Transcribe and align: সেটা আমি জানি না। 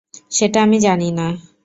সেটা 0.31 0.59
আমি 0.63 0.77
জানি 0.79 1.09
না। 1.11 1.27